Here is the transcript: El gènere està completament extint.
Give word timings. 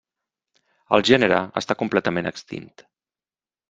El 0.97 1.05
gènere 1.11 1.39
està 1.63 1.79
completament 1.85 2.35
extint. 2.35 2.77